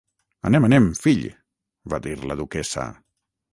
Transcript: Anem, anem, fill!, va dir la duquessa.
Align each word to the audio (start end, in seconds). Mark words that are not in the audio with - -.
Anem, 0.49 0.65
anem, 0.69 0.87
fill!, 1.01 1.21
va 1.95 2.01
dir 2.09 2.17
la 2.33 2.41
duquessa. 2.43 2.89